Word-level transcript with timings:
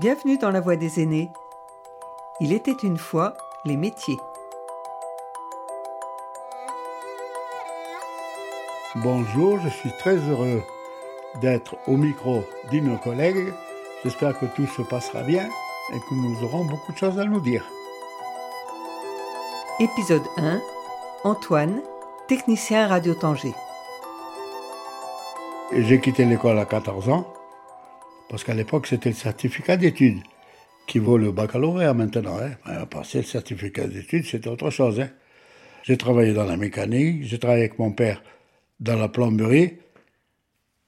Bienvenue 0.00 0.38
dans 0.38 0.50
la 0.50 0.62
voie 0.62 0.76
des 0.76 1.02
aînés. 1.02 1.30
Il 2.40 2.54
était 2.54 2.72
une 2.72 2.96
fois 2.96 3.34
les 3.66 3.76
métiers. 3.76 4.16
Bonjour, 8.94 9.58
je 9.62 9.68
suis 9.68 9.92
très 9.98 10.16
heureux 10.16 10.62
d'être 11.42 11.76
au 11.86 11.98
micro 11.98 12.44
d'une 12.70 12.98
collègue. 12.98 13.52
J'espère 14.02 14.38
que 14.38 14.46
tout 14.46 14.66
se 14.66 14.80
passera 14.80 15.22
bien 15.22 15.46
et 15.92 15.98
que 15.98 16.14
nous 16.14 16.44
aurons 16.44 16.64
beaucoup 16.64 16.92
de 16.92 16.96
choses 16.96 17.18
à 17.18 17.26
nous 17.26 17.40
dire. 17.40 17.66
Épisode 19.80 20.24
1 20.38 20.62
Antoine, 21.24 21.82
technicien 22.26 22.86
Radio 22.86 23.12
Tanger. 23.12 23.52
J'ai 25.76 26.00
quitté 26.00 26.24
l'école 26.24 26.58
à 26.58 26.64
14 26.64 27.10
ans 27.10 27.26
parce 28.30 28.44
qu'à 28.44 28.54
l'époque 28.54 28.86
c'était 28.86 29.10
le 29.10 29.16
certificat 29.16 29.76
d'études 29.76 30.22
qui 30.86 30.98
vaut 30.98 31.18
le 31.18 31.30
baccalauréat 31.30 31.94
maintenant. 31.94 32.38
Hein. 32.38 32.86
Passer 32.86 33.18
le 33.18 33.24
certificat 33.24 33.86
d'études, 33.86 34.24
c'était 34.24 34.48
autre 34.48 34.70
chose. 34.70 35.00
Hein. 35.00 35.10
J'ai 35.82 35.96
travaillé 35.96 36.32
dans 36.32 36.44
la 36.44 36.56
mécanique, 36.56 37.24
j'ai 37.24 37.38
travaillé 37.38 37.64
avec 37.64 37.78
mon 37.78 37.92
père 37.92 38.22
dans 38.80 38.96
la 38.96 39.08
plomberie. 39.08 39.78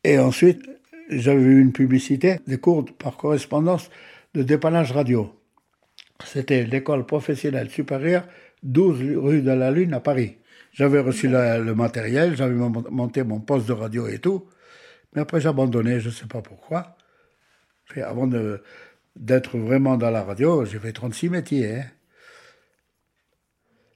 Et 0.02 0.18
ensuite, 0.18 0.60
j'avais 1.08 1.42
eu 1.42 1.60
une 1.60 1.72
publicité, 1.72 2.40
des 2.46 2.58
cours 2.58 2.84
par 2.98 3.16
correspondance 3.16 3.90
de 4.34 4.42
dépannage 4.42 4.92
radio. 4.92 5.32
C'était 6.24 6.64
l'école 6.64 7.06
professionnelle 7.06 7.70
supérieure, 7.70 8.26
12 8.64 9.18
rue 9.18 9.42
de 9.42 9.52
la 9.52 9.70
Lune 9.70 9.94
à 9.94 10.00
Paris. 10.00 10.36
J'avais 10.72 11.00
reçu 11.00 11.28
le 11.28 11.74
matériel, 11.74 12.36
j'avais 12.36 12.54
monté 12.54 13.22
mon 13.22 13.40
poste 13.40 13.68
de 13.68 13.72
radio 13.72 14.08
et 14.08 14.18
tout. 14.18 14.48
Mais 15.14 15.20
après, 15.20 15.40
j'ai 15.40 15.48
abandonné, 15.48 16.00
je 16.00 16.08
ne 16.08 16.14
sais 16.14 16.26
pas 16.26 16.40
pourquoi. 16.40 16.96
Avant 18.00 18.28
d'être 19.16 19.58
vraiment 19.58 19.96
dans 19.96 20.10
la 20.10 20.22
radio, 20.22 20.64
j'ai 20.64 20.78
fait 20.78 20.92
36 20.92 21.28
métiers. 21.28 21.74
Hein. 21.74 21.84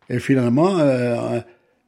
Et 0.09 0.19
finalement, 0.19 0.79
euh, 0.79 1.41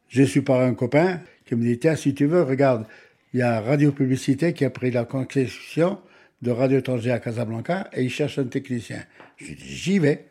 j'ai 0.08 0.26
su 0.26 0.42
par 0.42 0.60
un 0.60 0.74
copain 0.74 1.20
qui 1.44 1.54
me 1.54 1.62
dit, 1.62 1.78
tiens, 1.78 1.96
si 1.96 2.14
tu 2.14 2.26
veux, 2.26 2.42
regarde, 2.42 2.86
il 3.32 3.40
y 3.40 3.42
a 3.42 3.60
Radio 3.60 3.92
Publicité 3.92 4.52
qui 4.52 4.64
a 4.64 4.70
pris 4.70 4.90
la 4.90 5.04
concession 5.04 5.98
de 6.42 6.50
Radio 6.50 6.80
Tanger 6.80 7.12
à 7.12 7.18
Casablanca 7.20 7.88
et 7.92 8.02
il 8.02 8.10
cherche 8.10 8.38
un 8.38 8.44
technicien. 8.44 9.02
Je 9.36 9.46
lui 9.46 9.54
dis, 9.54 9.76
j'y 9.76 9.98
vais. 9.98 10.26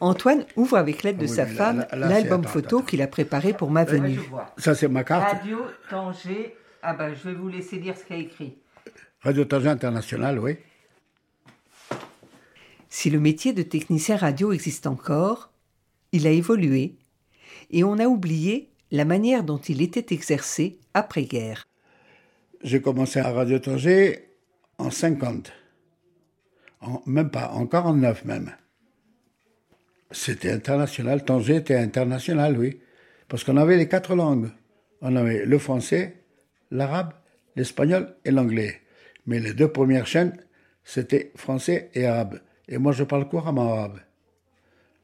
Antoine 0.00 0.44
ouvre 0.56 0.76
avec 0.76 1.02
l'aide 1.02 1.18
de 1.18 1.26
sa 1.26 1.46
femme 1.46 1.86
l'album 1.92 2.44
photo 2.44 2.82
qu'il 2.82 3.02
a 3.02 3.06
préparé 3.06 3.52
pour 3.52 3.70
ma 3.70 3.84
venue. 3.84 4.20
Ça, 4.56 4.74
c'est 4.74 4.88
ma 4.88 5.04
carte. 5.04 5.38
Radio 5.38 5.58
Tanger. 5.90 6.54
Ah 6.82 6.94
ben, 6.94 7.14
je 7.14 7.28
vais 7.28 7.34
vous 7.34 7.48
laisser 7.48 7.78
dire 7.78 7.96
ce 7.96 8.04
qu'il 8.04 8.16
a 8.16 8.18
écrit. 8.20 8.56
Radio 9.22 9.44
Tanger 9.44 9.68
International, 9.68 10.38
oui. 10.38 10.56
Si 12.88 13.10
le 13.10 13.20
métier 13.20 13.52
de 13.52 13.62
technicien 13.62 14.16
radio 14.16 14.52
existe 14.52 14.86
encore, 14.86 15.50
il 16.12 16.26
a 16.26 16.30
évolué 16.30 16.94
et 17.70 17.84
on 17.84 17.98
a 17.98 18.06
oublié 18.06 18.70
la 18.90 19.04
manière 19.04 19.42
dont 19.44 19.58
il 19.58 19.82
était 19.82 20.14
exercé 20.14 20.78
après-guerre. 20.94 21.66
J'ai 22.62 22.80
commencé 22.80 23.20
à 23.20 23.30
Radio 23.30 23.58
Tanger 23.58 24.30
en 24.78 24.90
50. 24.90 25.52
En, 26.80 27.02
même 27.06 27.30
pas, 27.30 27.50
en 27.50 27.66
49 27.66 28.24
même. 28.24 28.52
C'était 30.10 30.50
international, 30.50 31.24
Tanger 31.24 31.56
était 31.56 31.76
international, 31.76 32.58
oui. 32.58 32.80
Parce 33.28 33.44
qu'on 33.44 33.56
avait 33.56 33.76
les 33.76 33.88
quatre 33.88 34.14
langues. 34.14 34.50
On 35.00 35.14
avait 35.16 35.44
le 35.44 35.58
français, 35.58 36.22
l'arabe, 36.70 37.12
l'espagnol 37.56 38.14
et 38.24 38.30
l'anglais. 38.30 38.80
Mais 39.26 39.38
les 39.38 39.52
deux 39.52 39.68
premières 39.68 40.06
chaînes, 40.06 40.36
c'était 40.82 41.32
français 41.36 41.90
et 41.94 42.06
arabe. 42.06 42.40
Et 42.68 42.78
moi, 42.78 42.92
je 42.92 43.04
parle 43.04 43.28
couramment 43.28 43.74
arabe. 43.74 44.00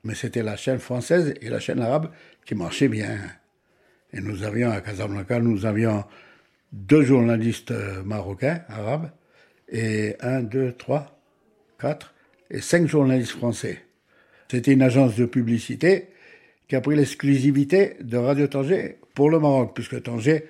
Mais 0.02 0.14
c'était 0.14 0.42
la 0.42 0.56
chaîne 0.56 0.78
française 0.78 1.34
et 1.40 1.48
la 1.48 1.60
chaîne 1.60 1.80
arabe 1.80 2.10
qui 2.44 2.54
marchaient 2.54 2.88
bien. 2.88 3.18
Et 4.12 4.20
nous 4.20 4.42
avions 4.42 4.70
à 4.70 4.80
Casablanca, 4.80 5.40
nous 5.40 5.66
avions 5.66 6.04
deux 6.72 7.02
journalistes 7.02 7.70
euh, 7.70 8.02
marocains, 8.02 8.62
arabes, 8.68 9.10
et 9.68 10.16
un, 10.20 10.42
deux, 10.42 10.72
trois, 10.72 11.20
quatre, 11.78 12.14
et 12.50 12.60
cinq 12.60 12.86
journalistes 12.86 13.32
français. 13.32 13.83
C'était 14.54 14.72
une 14.72 14.82
agence 14.82 15.16
de 15.16 15.24
publicité 15.24 16.10
qui 16.68 16.76
a 16.76 16.80
pris 16.80 16.94
l'exclusivité 16.94 17.96
de 18.00 18.16
Radio 18.16 18.46
Tanger 18.46 18.98
pour 19.12 19.28
le 19.28 19.40
Maroc, 19.40 19.72
puisque 19.74 20.00
Tanger, 20.00 20.44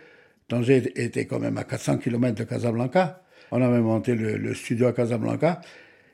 était 0.94 1.24
quand 1.24 1.38
même 1.38 1.56
à 1.56 1.64
400 1.64 1.96
km 1.96 2.34
de 2.34 2.44
Casablanca. 2.44 3.22
On 3.50 3.62
avait 3.62 3.80
monté 3.80 4.14
le, 4.14 4.36
le 4.36 4.54
studio 4.54 4.88
à 4.88 4.92
Casablanca 4.92 5.62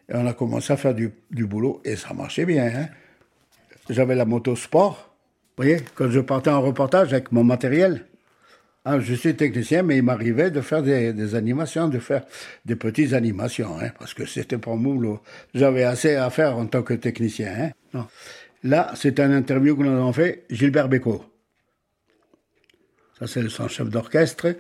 et 0.09 0.15
on 0.15 0.25
a 0.25 0.35
commencé 0.35 0.73
à 0.73 0.77
faire 0.77 0.95
du, 0.95 1.11
boulot 1.33 1.83
et 1.85 1.97
ça 1.97 2.15
marchait 2.15 2.47
bien. 2.47 2.71
Hein. 2.73 2.89
J'avais 3.89 4.15
la 4.15 4.25
moto 4.25 4.55
sport. 4.55 5.13
Vous 5.57 5.65
voyez, 5.65 5.81
quand 5.97 6.11
je 6.11 6.21
partais 6.21 6.51
en 6.51 6.63
reportage 6.63 7.13
avec 7.13 7.33
mon 7.33 7.43
matériel, 7.43 8.07
hein, 8.91 9.01
je 9.01 9.15
suis 9.15 9.35
technicien, 9.35 9.83
mais 9.83 9.99
il 9.99 10.03
m'arrivait 10.03 10.51
de 10.51 10.61
faire 10.61 10.83
des, 10.83 11.35
animations, 11.35 11.89
de 11.89 11.99
faire 11.99 12.25
des 12.65 12.77
petites 12.77 13.13
animations, 13.13 13.79
hein, 13.81 13.91
parce 13.99 14.15
que 14.15 14.27
c'était 14.27 14.59
pas 14.59 14.75
boulot. 14.77 15.21
J'avais 15.55 15.85
assez 15.85 16.17
à 16.17 16.31
faire 16.31 16.57
en 16.57 16.67
tant 16.67 16.83
que 16.83 16.95
technicien. 16.95 17.73
Non. 17.95 18.07
Là, 18.63 18.93
c'est 18.95 19.21
un 19.21 19.33
interview 19.33 19.77
que 19.77 19.83
nous 19.83 19.97
avons 19.97 20.13
fait, 20.13 20.45
Gilbert 20.51 20.89
Bécaud. 20.89 21.25
Ça, 23.19 23.27
c'est 23.27 23.49
son 23.49 23.69
chef 23.69 23.89
d'orchestre. 23.89 24.55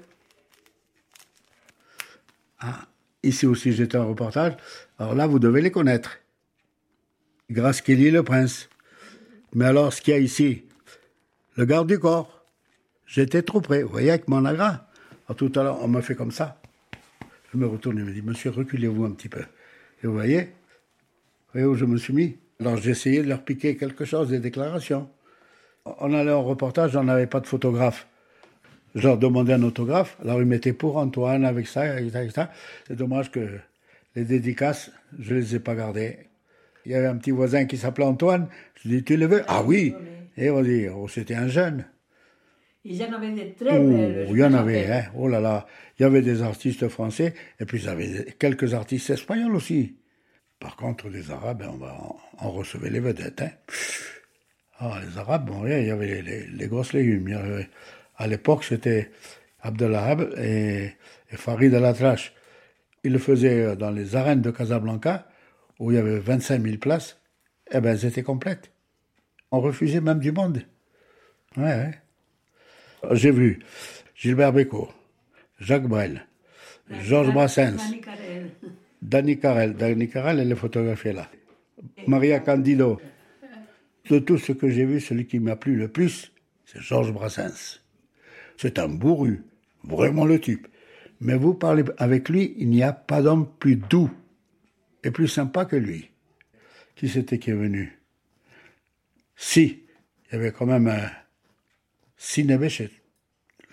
Ah, 2.60 2.86
Ici 3.22 3.46
aussi, 3.46 3.72
j'étais 3.72 3.98
en 3.98 4.08
reportage. 4.08 4.56
Alors 4.98 5.14
là, 5.14 5.26
vous 5.26 5.38
devez 5.38 5.60
les 5.60 5.70
connaître. 5.70 6.18
Grâce 7.50 7.80
Kelly 7.80 8.10
le 8.10 8.22
prince. 8.22 8.68
Mais 9.54 9.66
alors, 9.66 9.92
ce 9.92 10.00
qu'il 10.00 10.14
y 10.14 10.16
a 10.16 10.20
ici, 10.20 10.64
le 11.56 11.64
garde 11.64 11.88
du 11.88 11.98
corps. 11.98 12.39
J'étais 13.10 13.42
trop 13.42 13.60
près. 13.60 13.82
Vous 13.82 13.90
voyez, 13.90 14.10
avec 14.10 14.28
mon 14.28 14.44
agra. 14.44 14.86
Alors, 15.26 15.36
tout 15.36 15.52
à 15.56 15.62
l'heure, 15.62 15.78
on 15.82 15.88
m'a 15.88 16.02
fait 16.02 16.14
comme 16.14 16.30
ça. 16.30 16.60
Je 17.52 17.58
me 17.58 17.66
retourne 17.66 17.98
et 17.98 18.02
me 18.02 18.12
dit, 18.12 18.22
monsieur, 18.22 18.50
reculez-vous 18.50 19.04
un 19.04 19.10
petit 19.10 19.28
peu. 19.28 19.42
Et 20.02 20.06
vous 20.06 20.12
voyez, 20.12 20.40
vous 20.42 21.52
voyez 21.52 21.66
où 21.66 21.74
je 21.74 21.84
me 21.84 21.96
suis 21.96 22.12
mis? 22.12 22.36
Alors, 22.60 22.76
j'ai 22.76 22.90
essayé 22.90 23.22
de 23.22 23.28
leur 23.28 23.42
piquer 23.42 23.76
quelque 23.76 24.04
chose, 24.04 24.30
des 24.30 24.38
déclarations. 24.38 25.10
On 25.84 26.14
allait 26.14 26.30
en 26.30 26.44
reportage, 26.44 26.96
on 26.96 27.04
n'avait 27.04 27.26
pas 27.26 27.40
de 27.40 27.46
photographe 27.46 28.06
je 28.94 29.06
leur 29.06 29.18
demandais 29.18 29.52
un 29.52 29.62
autographe. 29.62 30.16
Alors 30.22 30.40
ils 30.40 30.46
mettaient 30.46 30.72
pour 30.72 30.96
Antoine 30.96 31.44
avec 31.44 31.66
ça, 31.66 31.82
avec 31.82 32.32
ça, 32.32 32.50
C'est 32.86 32.96
dommage 32.96 33.30
que 33.30 33.58
les 34.16 34.24
dédicaces, 34.24 34.90
je 35.18 35.34
les 35.34 35.54
ai 35.56 35.60
pas 35.60 35.74
gardées. 35.74 36.18
Il 36.84 36.92
y 36.92 36.94
avait 36.94 37.06
un 37.06 37.16
petit 37.16 37.30
voisin 37.30 37.66
qui 37.66 37.76
s'appelait 37.76 38.04
Antoine. 38.04 38.48
Je 38.82 38.88
lui 38.88 38.96
dit, 38.98 39.04
tu 39.04 39.16
le 39.16 39.26
veux? 39.26 39.42
Ah 39.46 39.62
oui 39.62 39.94
Et 40.36 40.50
on 40.50 40.62
dit, 40.62 40.88
oh, 40.88 41.06
c'était 41.08 41.34
un 41.34 41.48
jeune. 41.48 41.84
Il 42.84 42.96
y 42.96 43.04
en 43.04 43.12
avait 43.12 43.32
des 43.32 43.52
très 43.52 43.78
belles. 43.78 44.26
il 44.30 44.36
y 44.36 44.44
en 44.44 44.54
avait, 44.54 44.90
hein. 44.90 45.04
Oh 45.14 45.28
là 45.28 45.40
là. 45.40 45.66
Il 45.98 46.02
y 46.02 46.04
avait 46.06 46.22
des 46.22 46.42
artistes 46.42 46.88
français, 46.88 47.34
et 47.58 47.66
puis 47.66 47.78
il 47.78 47.84
y 47.84 47.88
avait 47.88 48.34
quelques 48.38 48.72
artistes 48.72 49.10
espagnols 49.10 49.54
aussi. 49.54 49.96
Par 50.58 50.76
contre, 50.76 51.08
les 51.08 51.30
Arabes, 51.30 51.64
on, 51.68 51.76
va, 51.76 51.96
on 52.40 52.50
recevait 52.50 52.90
les 52.90 53.00
vedettes. 53.00 53.42
Hein. 53.42 53.50
Ah, 54.78 54.98
les 55.06 55.18
Arabes, 55.18 55.46
bon, 55.46 55.66
il 55.66 55.86
y 55.86 55.90
avait 55.90 56.22
les, 56.22 56.46
les, 56.46 56.68
grosses 56.68 56.94
légumes. 56.94 57.28
Il 57.28 57.34
y 57.34 57.36
avait 57.36 57.68
à 58.16 58.26
l'époque, 58.26 58.64
c'était 58.64 59.10
Abdelahab 59.60 60.34
et, 60.38 60.92
et 61.30 61.36
Farid 61.36 61.72
El-Atrash. 61.74 62.34
Ils 63.04 63.12
le 63.12 63.18
faisaient 63.18 63.76
dans 63.76 63.90
les 63.90 64.16
arènes 64.16 64.40
de 64.40 64.50
Casablanca, 64.50 65.28
où 65.78 65.90
il 65.90 65.96
y 65.96 65.98
avait 65.98 66.18
25 66.18 66.62
000 66.62 66.76
places. 66.78 67.18
Eh 67.72 67.80
ben, 67.80 67.90
elles 67.90 68.06
étaient 68.06 68.22
complètes. 68.22 68.72
On 69.50 69.60
refusait 69.60 70.00
même 70.00 70.18
du 70.18 70.32
monde. 70.32 70.62
Ouais, 71.56 71.90
J'ai 73.12 73.30
vu 73.30 73.60
Gilbert 74.14 74.52
Bécaud, 74.52 74.88
Jacques 75.58 75.86
Brel, 75.88 76.26
Georges 77.02 77.32
Brassens, 77.32 77.78
Danny 79.02 79.38
Carrel. 79.38 79.74
Danny 79.74 80.08
Carrel, 80.08 80.38
elle 80.40 80.52
est 80.52 80.56
photographiée 80.56 81.12
là. 81.12 81.30
Maria 82.06 82.40
Candido. 82.40 83.00
De 84.08 84.18
tout 84.18 84.38
ce 84.38 84.52
que 84.52 84.68
j'ai 84.68 84.84
vu, 84.84 85.00
celui 85.00 85.26
qui 85.26 85.38
m'a 85.38 85.56
plu 85.56 85.76
le 85.76 85.88
plus, 85.88 86.32
c'est 86.64 86.80
Georges 86.80 87.12
Brassens. 87.12 87.80
C'est 88.56 88.78
un 88.78 88.88
bourru, 88.88 89.44
vraiment 89.84 90.24
le 90.24 90.40
type. 90.40 90.66
Mais 91.20 91.36
vous 91.36 91.54
parlez 91.54 91.84
avec 91.98 92.28
lui, 92.28 92.54
il 92.58 92.70
n'y 92.70 92.82
a 92.82 92.92
pas 92.92 93.22
d'homme 93.22 93.48
plus 93.58 93.76
doux 93.76 94.10
et 95.04 95.10
plus 95.10 95.28
sympa 95.28 95.64
que 95.64 95.76
lui. 95.76 96.10
Qui 96.96 97.08
c'était 97.08 97.38
qui 97.38 97.50
est 97.50 97.54
venu? 97.54 97.98
Si, 99.36 99.84
il 100.26 100.34
y 100.34 100.36
avait 100.36 100.52
quand 100.52 100.66
même 100.66 100.88
un 100.88 101.08
Sinebéchet, 102.22 102.90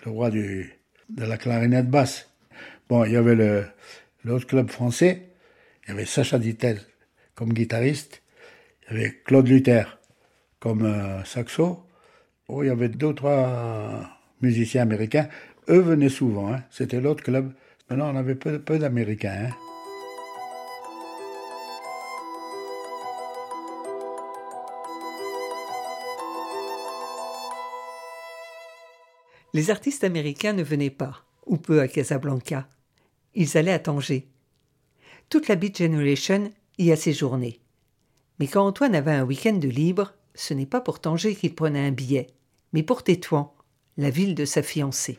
le 0.06 0.10
roi 0.10 0.30
de 0.30 0.64
la 1.18 1.36
clarinette 1.36 1.90
basse. 1.90 2.30
Bon, 2.88 3.04
il 3.04 3.12
y 3.12 3.16
avait 3.16 3.36
l'autre 4.24 4.46
club 4.46 4.70
français, 4.70 5.28
il 5.84 5.90
y 5.90 5.92
avait 5.92 6.06
Sacha 6.06 6.38
Dittel 6.38 6.80
comme 7.34 7.52
guitariste, 7.52 8.22
il 8.90 8.96
y 8.96 9.00
avait 9.00 9.20
Claude 9.26 9.48
Luther 9.48 9.98
comme 10.60 10.86
euh, 10.86 11.22
saxo. 11.24 11.84
Oh, 12.48 12.62
il 12.62 12.68
y 12.68 12.70
avait 12.70 12.88
deux 12.88 13.14
trois 13.14 14.18
musiciens 14.40 14.80
américains. 14.80 15.28
Eux 15.68 15.80
venaient 15.80 16.08
souvent, 16.08 16.50
hein. 16.50 16.64
c'était 16.70 17.02
l'autre 17.02 17.22
club. 17.22 17.52
Maintenant, 17.90 18.14
on 18.14 18.16
avait 18.16 18.34
peu, 18.34 18.58
peu 18.58 18.78
d'Américains. 18.78 19.50
Hein. 19.50 19.77
Les 29.54 29.70
artistes 29.70 30.04
américains 30.04 30.52
ne 30.52 30.62
venaient 30.62 30.90
pas, 30.90 31.24
ou 31.46 31.56
peu 31.56 31.80
à 31.80 31.88
Casablanca. 31.88 32.68
Ils 33.34 33.56
allaient 33.56 33.72
à 33.72 33.78
Tanger. 33.78 34.28
Toute 35.30 35.48
la 35.48 35.56
Beat 35.56 35.78
Generation 35.78 36.52
y 36.78 36.92
a 36.92 36.96
séjourné. 36.96 37.60
Mais 38.38 38.46
quand 38.46 38.66
Antoine 38.66 38.94
avait 38.94 39.12
un 39.12 39.24
week-end 39.24 39.54
de 39.54 39.68
libre, 39.68 40.14
ce 40.34 40.54
n'est 40.54 40.66
pas 40.66 40.80
pour 40.80 41.00
Tanger 41.00 41.34
qu'il 41.34 41.54
prenait 41.54 41.86
un 41.86 41.92
billet, 41.92 42.28
mais 42.72 42.82
pour 42.82 43.02
Tétouan, 43.02 43.54
la 43.96 44.10
ville 44.10 44.34
de 44.34 44.44
sa 44.44 44.62
fiancée. 44.62 45.18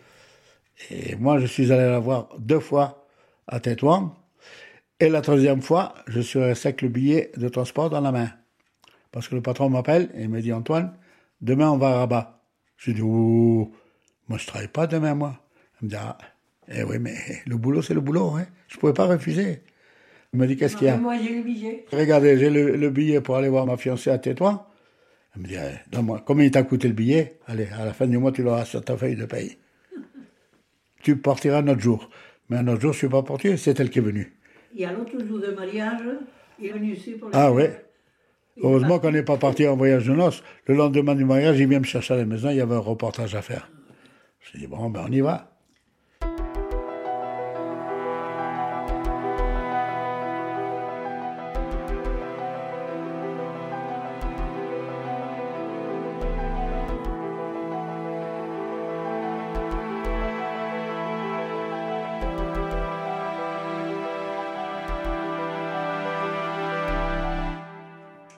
Et 0.90 1.16
moi, 1.16 1.40
je 1.40 1.46
suis 1.46 1.72
allé 1.72 1.90
la 1.90 2.00
voir 2.00 2.30
deux 2.40 2.60
fois 2.60 3.08
à 3.48 3.60
Tétouan. 3.60 4.16
Et 5.00 5.10
la 5.10 5.22
troisième 5.22 5.62
fois, 5.62 5.96
je 6.08 6.22
suis 6.22 6.40
resté 6.40 6.70
avec 6.70 6.81
le 6.81 6.90
billet 6.90 7.31
de 7.36 7.50
transport 7.50 7.90
dans 7.90 8.02
la 8.02 8.12
main. 8.12 8.30
Parce 9.12 9.28
que 9.28 9.36
le 9.36 9.42
patron 9.42 9.70
m'appelle 9.70 10.10
et 10.14 10.28
me 10.28 10.42
dit 10.42 10.54
Antoine, 10.54 10.96
demain 11.42 11.72
on 11.72 11.78
va 11.78 11.90
à 11.90 11.98
Rabat. 12.00 12.44
Je 12.78 12.92
dis, 12.92 13.02
oh, 13.02 13.72
moi 14.30 14.38
je 14.38 14.48
travaille 14.48 14.68
pas 14.70 14.88
demain, 14.88 15.16
moi. 15.16 15.40
Il 15.81 15.86
me 15.86 15.90
dit, 15.90 15.96
ah, 16.00 16.18
eh 16.70 16.84
oui, 16.84 16.98
mais 17.00 17.16
le 17.46 17.58
boulot 17.58 17.81
c'est 17.81 17.94
le 17.94 18.02
boulot, 18.02 18.36
hein. 18.38 18.46
Je 18.68 18.78
pouvais 18.78 18.94
pas 18.94 19.06
refuser. 19.06 19.62
Il 20.34 20.40
me 20.40 20.48
dit, 20.48 20.56
qu'est-ce 20.56 20.78
qu'il 20.78 20.88
y 20.88 20.90
a? 20.92 20.98
Moi, 20.98 21.16
j'ai 21.18 21.38
le 21.38 21.44
billet. 21.44 21.86
Regardez, 21.92 22.38
j'ai 22.38 22.52
le, 22.52 22.90
billet 22.92 23.20
pour 23.20 23.36
aller 23.36 23.50
voir 23.50 23.66
ma 23.66 23.78
fiancée 23.78 24.12
à 24.12 24.20
Tétouan. 24.20 24.64
Elle 25.36 25.42
me 25.42 25.48
dit, 25.48 25.56
eh, 25.56 25.92
donne-moi, 25.92 26.24
combien 26.26 26.46
il 26.46 26.52
t'a 26.52 26.62
coûté 26.62 26.88
le 26.88 26.94
billet? 26.94 27.40
Allez, 27.48 27.68
à 27.76 27.84
la 27.84 27.94
fin 27.94 28.06
du 28.06 28.18
mois, 28.20 28.31
tu 28.31 28.44
l'auras 28.44 28.66
sur 28.66 28.84
ta 28.84 28.96
feuille 28.96 29.16
de 29.16 29.26
paye. 29.26 29.58
tu 31.02 31.18
partiras 31.18 31.60
un 31.60 31.68
autre 31.68 31.81
jour. 31.81 32.10
Mais 32.50 32.58
un 32.58 32.68
autre 32.68 32.81
jour, 32.81 32.94
je 32.94 33.00
suis 33.00 33.10
pas 33.10 33.24
parti, 33.24 33.58
c'est 33.58 33.80
elle 33.80 33.90
qui 33.90 34.00
est 34.00 34.04
venue. 34.04 34.36
Et 34.78 34.86
à 34.86 34.94
l'autre 34.94 35.18
jour 35.26 35.40
de 35.40 35.52
mariage, 35.52 36.02
il 36.60 36.68
est 36.68 36.72
venu 36.74 36.94
ici 36.94 37.14
pour 37.14 37.30
Ah 37.34 37.52
oui 37.52 37.66
Heureusement 38.62 39.00
qu'on 39.00 39.12
n'est 39.12 39.24
pas 39.24 39.38
parti 39.38 39.66
en 39.68 39.78
voyage 39.78 40.06
de 40.06 40.14
noces. 40.14 40.44
Le 40.68 40.76
lendemain 40.76 41.16
du 41.16 41.26
mariage, 41.26 41.60
il 41.60 41.68
vient 41.68 41.80
me 41.80 41.86
chercher 41.86 42.14
à 42.14 42.18
la 42.18 42.26
maison, 42.26 42.50
il 42.50 42.58
y 42.58 42.62
avait 42.62 42.76
un 42.76 42.80
reportage 42.80 43.34
à 43.34 43.42
faire. 43.42 43.72
Je 44.54 44.57
dit, 44.57 44.68
bon, 44.68 44.90
ben 44.90 45.06
on 45.07 45.12
y 45.12 45.22
va. 45.22 45.51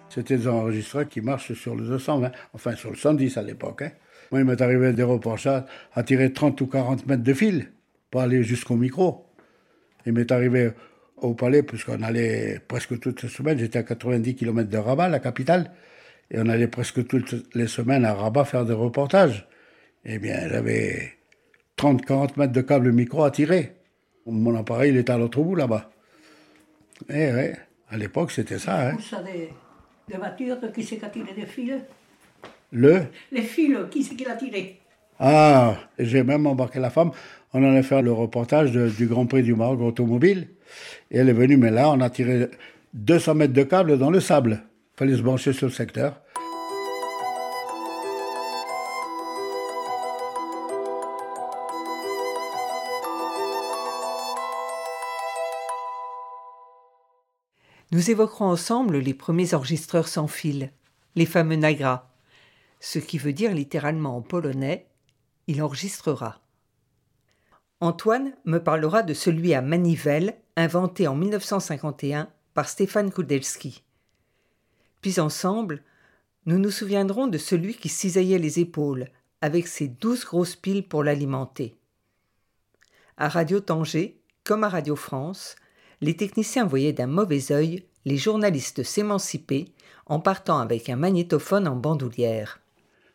C'était 0.10 0.36
des 0.36 0.50
enregistreurs 0.50 1.08
qui 1.08 1.22
marchent 1.22 1.54
sur 1.54 1.74
le 1.74 1.86
220, 1.86 2.34
enfin 2.54 2.76
sur 2.76 2.90
le 2.90 2.98
110 2.98 3.38
à 3.38 3.44
l'époque. 3.44 3.84
Hein. 3.84 3.92
Moi, 4.32 4.42
il 4.42 4.46
m'est 4.46 4.62
arrivé 4.62 4.94
des 4.94 5.04
reportages 5.04 5.66
à 5.94 6.04
tirer 6.04 6.32
30 6.32 6.60
ou 6.62 6.68
40 6.68 7.06
mètres 7.06 7.24
de 7.24 7.34
fil 7.34 7.72
pour 8.10 8.22
aller 8.22 8.44
jusqu'au 8.44 8.76
micro. 8.76 9.26
Il 10.06 10.14
m'est 10.14 10.32
arrivé 10.32 10.72
au 11.18 11.34
palais, 11.34 11.64
puisqu'on 11.64 12.02
allait 12.02 12.60
presque 12.68 13.00
toutes 13.00 13.22
les 13.24 13.30
semaines, 13.30 13.60
j'étais 13.60 13.80
à 13.80 13.84
90 13.84 14.36
km 14.36 14.70
de 14.70 14.78
Rabat, 14.78 15.10
la 15.10 15.20
capitale, 15.20 15.72
et 16.32 16.40
on 16.40 16.48
allait 16.48 16.68
presque 16.68 17.06
toutes 17.08 17.36
les 17.54 17.68
semaines 17.68 18.06
à 18.06 18.14
Rabat 18.14 18.46
faire 18.46 18.66
des 18.66 18.74
reportages. 18.74 19.48
Eh 20.06 20.18
bien, 20.18 20.48
j'avais 20.50 21.14
30-40 21.78 22.40
mètres 22.40 22.54
de 22.54 22.62
câble 22.62 22.92
micro 22.92 23.24
à 23.24 23.32
tirer. 23.32 23.76
Mon 24.26 24.56
appareil, 24.56 24.92
il 24.92 24.98
était 24.98 25.12
à 25.12 25.18
l'autre 25.18 25.42
bout 25.42 25.56
là-bas. 25.56 25.92
Eh 27.10 27.54
à 27.90 27.98
l'époque, 27.98 28.32
c'était 28.32 28.60
ça. 28.60 28.90
Hein 28.90 28.98
de 30.12 30.18
voiture, 30.18 30.58
qui 30.74 30.84
c'est 30.84 30.98
qui 30.98 31.10
tiré 31.10 31.34
des 31.34 31.46
fils 31.46 31.82
Le? 32.72 33.04
Les 33.32 33.42
fils, 33.42 33.78
qui 33.90 34.04
c'est 34.04 34.16
qui 34.16 34.24
l'a 34.24 34.36
tiré? 34.36 34.80
Ah, 35.20 35.76
j'ai 36.00 36.24
même 36.24 36.48
embarqué 36.48 36.80
la 36.80 36.90
femme. 36.90 37.12
On 37.54 37.64
allait 37.64 37.84
faire 37.84 38.02
le 38.02 38.12
reportage 38.12 38.72
du 38.72 39.08
Grand 39.08 39.26
Prix 39.26 39.44
du 39.44 39.54
Maroc 39.54 39.82
automobile. 39.82 40.48
Et 41.12 41.18
elle 41.18 41.30
est 41.30 41.34
venue, 41.34 41.58
mais 41.58 41.70
là, 41.70 41.92
on 41.92 42.00
a 42.00 42.10
tiré 42.10 42.48
200 42.94 43.36
mètres 43.36 43.54
de 43.54 43.64
câble 43.64 43.98
dans 43.98 44.10
le 44.10 44.20
sable. 44.20 44.64
Il 44.96 44.98
fallait 44.98 45.18
se 45.18 45.22
brancher 45.22 45.54
sur 45.54 45.68
le 45.68 45.74
secteur. 45.74 46.22
nous 57.92 58.10
évoquerons 58.10 58.46
ensemble 58.46 58.98
les 59.00 59.14
premiers 59.14 59.54
enregistreurs 59.54 60.08
sans 60.08 60.28
fil, 60.28 60.72
les 61.16 61.26
fameux 61.26 61.58
Nagra, 61.58 62.11
ce 62.82 63.00
qui 63.00 63.18
veut 63.18 63.32
dire 63.32 63.54
littéralement 63.54 64.18
en 64.18 64.22
polonais 64.22 64.88
il 65.48 65.62
enregistrera. 65.62 66.42
Antoine 67.80 68.34
me 68.46 68.60
parlera 68.60 69.04
de 69.04 69.14
celui 69.14 69.54
à 69.54 69.62
manivelle, 69.62 70.36
inventé 70.56 71.08
en 71.08 71.16
1951 71.16 72.30
par 72.54 72.70
Stéphane 72.70 73.12
Kudelski. 73.12 73.84
Puis 75.02 75.20
ensemble, 75.20 75.84
nous 76.46 76.60
nous 76.60 76.72
souviendrons 76.72 77.28
de 77.28 77.38
celui 77.38 77.76
qui 77.76 77.90
cisaillait 77.90 78.38
les 78.38 78.60
épaules, 78.60 79.10
avec 79.42 79.68
ses 79.68 79.88
douze 79.88 80.26
grosses 80.26 80.56
piles 80.56 80.88
pour 80.88 81.04
l'alimenter. 81.04 81.76
À 83.18 83.28
Radio 83.28 83.60
Tanger, 83.60 84.22
comme 84.44 84.64
à 84.64 84.70
Radio 84.70 84.96
France, 84.96 85.56
les 86.02 86.16
techniciens 86.16 86.66
voyaient 86.66 86.94
d'un 86.94 87.08
mauvais 87.08 87.52
œil 87.52 87.86
les 88.06 88.18
journalistes 88.18 88.84
s'émanciper 88.84 89.74
en 90.06 90.20
partant 90.20 90.60
avec 90.60 90.90
un 90.90 90.96
magnétophone 90.96 91.68
en 91.68 91.76
bandoulière. 91.76 92.61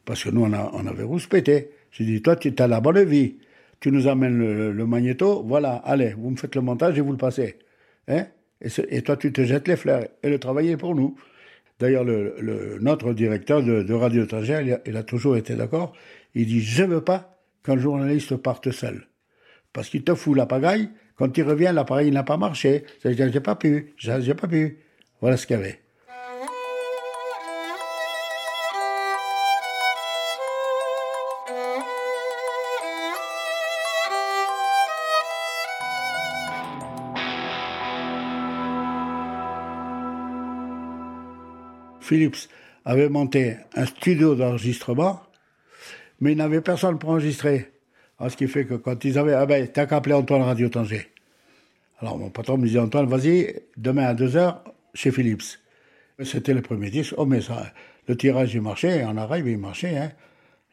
Parce 0.07 0.25
que 0.25 0.31
nous, 0.31 0.45
on, 0.45 0.53
on 0.53 0.87
avait 0.87 1.03
rouspété. 1.03 1.73
J'ai 1.91 2.05
dit, 2.05 2.23
toi, 2.23 2.37
tu 2.37 2.55
as 2.59 2.67
la 2.67 2.81
bonne 2.81 3.05
vie. 3.05 3.37
Tu 3.81 3.93
nous 3.93 4.07
amènes 4.07 4.39
le, 4.39 4.87
magnéto, 4.87 5.43
voilà, 5.43 5.75
allez, 5.85 6.15
vous 6.17 6.31
me 6.31 6.37
faites 6.37 6.55
le 6.55 6.63
montage 6.63 6.97
et 6.97 7.03
vous 7.03 7.13
le 7.13 7.19
passez. 7.19 7.59
Hein? 8.09 8.27
Et, 8.63 9.03
toi, 9.03 9.19
tu 9.19 9.33
te 9.33 9.45
jettes 9.45 9.69
les 9.69 9.77
fleurs. 9.77 10.07
Et 10.23 10.31
le 10.31 10.39
travail 10.39 10.71
est 10.71 10.77
pour 10.79 10.95
nous. 10.95 11.17
D'ailleurs, 11.79 12.05
le, 12.05 12.79
notre 12.81 13.13
directeur 13.13 13.63
de, 13.63 13.93
Radio 13.93 14.25
étrangère, 14.25 14.63
il, 14.63 14.81
il, 14.87 14.97
a 14.97 15.03
toujours 15.03 15.37
été 15.37 15.55
d'accord. 15.57 15.93
Il 16.35 16.47
dit, 16.47 16.61
je 16.61 16.85
veux 16.85 17.03
pas 17.03 17.39
qu'un 17.63 17.77
journaliste 17.77 18.37
parte 18.37 18.71
seul. 18.71 19.09
Parce 19.75 19.91
qu'il 19.91 20.05
te 20.05 20.15
fout 20.15 20.35
la 20.35 20.47
pagaille, 20.47 20.89
quand 21.17 21.37
il 21.37 21.43
revient, 21.43 21.73
l'appareil 21.75 22.11
n'a 22.11 22.23
pas 22.23 22.39
marché. 22.39 22.85
J'ai 23.05 23.41
pas 23.41 23.57
pu, 23.57 23.95
j'ai 23.99 24.35
pas 24.35 24.49
pu. 24.49 24.79
Voilà 25.21 25.37
ce 25.37 25.47
qu'il 25.47 25.57
y 25.57 25.59
avait. 25.59 25.81
Philips 31.49 31.55
avait 42.85 43.09
monté 43.09 43.59
un 43.77 43.87
studio 43.87 44.35
d'enregistrement, 44.35 45.23
mais 46.21 46.33
il 46.33 46.39
n'avait 46.39 46.61
personne 46.61 46.99
pour 46.99 47.11
enregistrer. 47.11 47.71
Alors, 48.19 48.33
ce 48.33 48.37
qui 48.37 48.49
fait 48.49 48.65
que 48.65 48.75
quand 48.75 49.05
ils 49.05 49.17
avaient, 49.17 49.35
ah 49.35 49.47
ben, 49.47 49.69
t'as 49.69 49.87
qu'à 49.87 49.99
appeler 49.99 50.17
Antoine 50.17 50.43
Radio 50.43 50.69
Tanger. 50.69 51.13
Alors, 52.01 52.19
mon 52.19 52.31
patron 52.31 52.59
me 52.59 52.67
disait, 52.67 52.81
Antoine, 52.81 53.07
vas-y, 53.07 53.55
demain 53.77 54.07
à 54.07 54.15
2h, 54.15 54.63
chez 54.95 55.13
Philips. 55.13 55.61
C'était 56.25 56.55
le 56.55 56.63
premier 56.63 56.91
disque. 56.91 57.15
Oh, 57.17 57.25
mais 57.25 57.41
ça, 57.41 57.73
le 58.09 58.17
tirage, 58.17 58.53
il 58.55 58.63
marchait, 58.63 59.05
en 59.05 59.17
arrive, 59.17 59.47
il 59.47 59.59
marchait, 59.59 59.97
hein. 59.97 60.11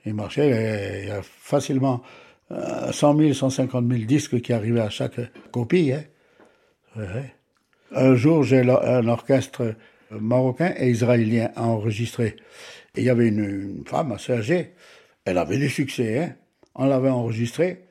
Il 0.05 0.13
marchait, 0.13 1.03
il 1.03 1.07
y 1.07 1.11
a 1.11 1.21
facilement 1.21 2.01
100 2.49 3.17
000, 3.17 3.33
150 3.33 3.87
000 3.87 4.03
disques 4.03 4.41
qui 4.41 4.53
arrivaient 4.53 4.81
à 4.81 4.89
chaque 4.89 5.19
copie, 5.51 5.93
hein. 5.93 6.03
Un 7.95 8.15
jour, 8.15 8.43
j'ai 8.43 8.61
un 8.61 9.07
orchestre 9.07 9.75
marocain 10.11 10.73
et 10.77 10.89
israélien 10.89 11.51
à 11.55 11.63
enregistrer. 11.63 12.35
Et 12.95 13.01
il 13.01 13.03
y 13.03 13.09
avait 13.09 13.27
une, 13.27 13.83
femme 13.85 14.11
assez 14.11 14.33
âgée. 14.33 14.73
Elle 15.25 15.37
avait 15.37 15.57
du 15.57 15.69
succès, 15.69 16.19
hein 16.19 16.35
on 16.75 16.85
l'avait 16.85 17.09
enregistré. 17.09 17.85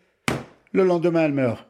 Le 0.72 0.84
lendemain, 0.84 1.24
elle 1.24 1.32
meurt. 1.32 1.66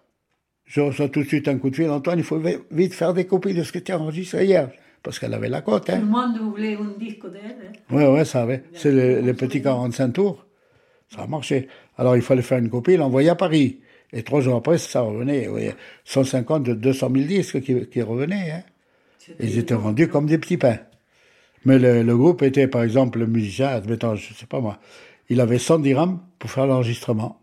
Je 0.65 0.81
reçois 0.81 1.09
tout 1.09 1.23
de 1.23 1.29
suite 1.29 1.49
un 1.49 1.59
coup 1.59 1.69
de 1.69 1.77
fil. 1.77 1.91
Antoine, 1.91 2.19
il 2.19 2.25
faut 2.25 2.41
vite 2.71 2.95
faire 2.95 3.13
des 3.13 3.27
copies 3.27 3.53
de 3.53 3.63
ce 3.63 3.73
que 3.73 3.79
tu 3.79 3.93
as 3.93 3.99
enregistré 3.99 4.47
hier. 4.47 4.71
Parce 5.03 5.19
qu'elle 5.19 5.35
avait 5.35 5.49
la 5.49 5.63
cote. 5.63 5.91
Hein. 5.91 5.99
Tout 5.99 6.07
le 6.07 6.11
monde 6.11 6.39
voulait 6.39 6.77
un 6.77 6.99
disque 6.99 7.31
d'elle. 7.31 7.57
Hein. 7.69 7.79
Oui, 7.91 8.05
oui, 8.05 8.25
ça 8.25 8.43
avait. 8.43 8.63
C'est 8.75 8.93
les, 8.93 9.35
petits 9.35 9.63
45 9.63 10.13
tours. 10.13 10.47
Ça 11.15 11.23
a 11.23 11.27
marché. 11.27 11.69
Alors, 11.99 12.17
il 12.17 12.23
fallait 12.23 12.43
faire 12.43 12.59
une 12.59 12.71
copie, 12.71 12.97
l'envoyer 12.97 13.31
à 13.31 13.35
Paris. 13.35 13.81
Et 14.13 14.23
trois 14.23 14.41
jours 14.41 14.57
après, 14.57 14.79
ça 14.79 15.01
revenait. 15.01 15.49
Oui, 15.49 15.71
150, 16.05 16.71
200 16.71 17.11
000 17.15 17.27
disques 17.27 17.61
qui, 17.61 18.03
revenaient. 18.03 18.53
Hein. 18.53 18.63
Ils 19.41 19.59
étaient 19.59 19.75
vendus 19.75 20.09
comme 20.09 20.27
des 20.27 20.39
petits 20.39 20.57
pains. 20.57 20.79
Mais 21.65 21.79
le, 21.79 22.17
groupe 22.17 22.43
était, 22.43 22.67
par 22.67 22.83
exemple, 22.83 23.19
le 23.19 23.27
musicien, 23.27 23.69
admettons, 23.69 24.17
je 24.17 24.35
sais 24.35 24.47
pas 24.47 24.61
moi, 24.61 24.79
il 25.29 25.41
avait 25.41 25.59
100 25.59 25.79
dirhams 25.79 26.21
pour 26.39 26.51
faire 26.51 26.67
l'enregistrement. 26.67 27.41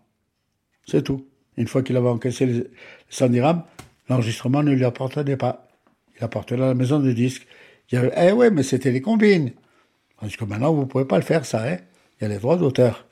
C'est 0.86 1.04
tout. 1.04 1.26
Une 1.58 1.68
fois 1.68 1.84
qu'il 1.84 1.96
avait 1.96 2.10
encaissé 2.10 2.46
les 2.46 2.64
100 3.10 3.30
dirhams, 3.30 3.64
l'enregistrement 4.10 4.62
ne 4.62 4.74
lui 4.74 4.84
appartenait 4.84 5.38
pas. 5.38 5.69
Il 6.20 6.24
appartenait 6.26 6.64
à 6.64 6.68
la 6.68 6.74
maison 6.74 7.00
de 7.00 7.12
disques. 7.12 7.48
Il 7.92 7.96
y 7.96 7.98
avait, 7.98 8.12
eh 8.18 8.32
ouais, 8.32 8.52
mais 8.52 8.64
c'était 8.64 8.92
les 8.92 9.02
combines. 9.02 9.52
Parce 10.20 10.36
que 10.36 10.46
maintenant, 10.46 10.74
vous 10.74 10.82
ne 10.82 10.86
pouvez 10.86 11.06
pas 11.06 11.18
le 11.18 11.24
faire, 11.24 11.46
ça, 11.46 11.64
hein. 11.64 11.78
Il 12.20 12.24
y 12.24 12.26
a 12.26 12.30
les 12.30 12.38
droits 12.38 12.58
d'auteur. 12.58 13.06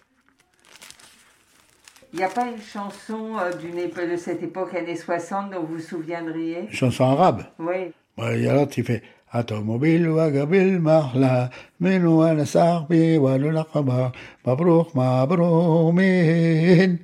Il 2.14 2.20
n'y 2.20 2.26
a 2.26 2.30
pas 2.30 2.48
une 2.48 2.62
chanson 2.62 3.38
euh, 3.38 3.54
d'une 3.54 3.76
de 3.76 4.18
cette 4.18 4.42
époque, 4.44 4.74
années 4.76 4.96
60, 4.96 5.52
dont 5.52 5.62
vous 5.62 5.76
vous 5.76 5.80
souviendriez? 5.80 6.62
Une 6.62 6.72
chanson 6.72 7.06
arabe? 7.06 7.44
Oui. 7.60 7.92
Ouais, 8.18 8.40
Il 8.40 8.44
y 8.44 8.48
a 8.48 8.54
l'autre 8.56 8.72
qui 8.72 8.84
fait 8.84 9.04
Automobile 9.34 10.08
wagabil 10.10 10.80
marla 10.80 11.50
ala 11.82 12.46
sarbi 12.46 13.20
mabrouk 13.20 14.96
mabrouk 14.96 15.94
min. 15.94 16.96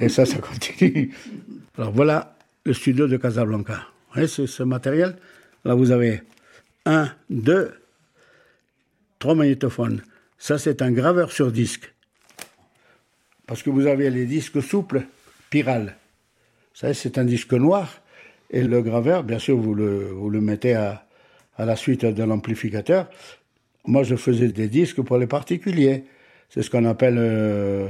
Et 0.00 0.08
ça, 0.08 0.24
ça 0.24 0.38
continue. 0.38 1.12
Alors 1.76 1.90
voilà 1.92 2.36
le 2.64 2.72
studio 2.72 3.08
de 3.08 3.16
Casablanca. 3.16 3.74
Vous 3.74 4.14
voyez 4.14 4.28
ce, 4.28 4.46
ce 4.46 4.62
matériel? 4.62 5.16
Là, 5.64 5.74
vous 5.74 5.90
avez 5.90 6.22
un, 6.84 7.10
deux, 7.30 7.72
trois 9.18 9.34
magnétophones. 9.34 10.02
Ça, 10.38 10.58
c'est 10.58 10.82
un 10.82 10.92
graveur 10.92 11.32
sur 11.32 11.50
disque. 11.50 11.92
Parce 13.46 13.62
que 13.62 13.70
vous 13.70 13.86
avez 13.86 14.10
les 14.10 14.26
disques 14.26 14.62
souples, 14.62 15.02
Piral. 15.50 15.96
Ça, 16.74 16.92
c'est 16.92 17.18
un 17.18 17.24
disque 17.24 17.52
noir. 17.52 18.00
Et 18.50 18.62
le 18.62 18.82
graveur, 18.82 19.24
bien 19.24 19.38
sûr, 19.38 19.56
vous 19.56 19.74
le, 19.74 20.40
mettez 20.40 20.74
à, 20.74 21.06
à 21.56 21.64
la 21.64 21.76
suite 21.76 22.04
de 22.04 22.22
l'amplificateur. 22.22 23.08
Moi, 23.86 24.02
je 24.02 24.16
faisais 24.16 24.48
des 24.48 24.68
disques 24.68 25.02
pour 25.02 25.18
les 25.18 25.26
particuliers. 25.26 26.04
C'est 26.50 26.62
ce 26.62 26.70
qu'on 26.70 26.84
appelle 26.84 27.16
euh, 27.18 27.88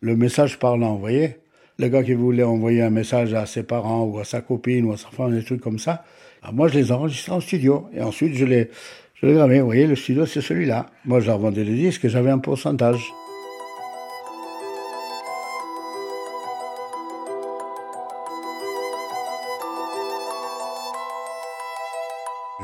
le 0.00 0.16
message 0.16 0.58
parlant, 0.58 0.94
vous 0.94 1.00
voyez 1.00 1.38
Le 1.78 1.88
gars 1.88 2.02
qui 2.02 2.14
voulait 2.14 2.42
envoyer 2.42 2.80
un 2.80 2.88
message 2.88 3.34
à 3.34 3.44
ses 3.44 3.62
parents 3.62 4.04
ou 4.04 4.18
à 4.18 4.24
sa 4.24 4.40
copine 4.40 4.86
ou 4.86 4.92
à 4.92 4.96
sa 4.96 5.08
femme, 5.08 5.36
des 5.36 5.44
trucs 5.44 5.60
comme 5.60 5.78
ça. 5.78 6.04
Alors 6.42 6.54
moi, 6.54 6.68
je 6.68 6.78
les 6.78 6.90
enregistrais 6.90 7.32
en 7.32 7.40
studio. 7.40 7.86
Et 7.94 8.00
ensuite, 8.00 8.34
je 8.34 8.46
les, 8.46 8.70
je 9.14 9.26
les. 9.26 9.34
Vous 9.34 9.66
voyez, 9.66 9.86
le 9.86 9.94
studio, 9.94 10.24
c'est 10.24 10.40
celui-là. 10.40 10.86
Moi, 11.04 11.20
je 11.20 11.26
leur 11.26 11.38
vendais 11.38 11.64
des 11.64 11.74
disques 11.74 12.06
et 12.06 12.08
j'avais 12.08 12.30
un 12.30 12.38
pourcentage. 12.38 13.12